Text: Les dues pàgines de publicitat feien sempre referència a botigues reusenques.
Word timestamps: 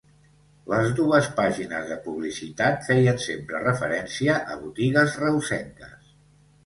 Les 0.69 0.87
dues 0.99 1.27
pàgines 1.39 1.91
de 1.91 1.97
publicitat 2.07 2.81
feien 2.87 3.21
sempre 3.27 3.61
referència 3.67 4.39
a 4.55 4.59
botigues 4.67 5.19
reusenques. 5.27 6.15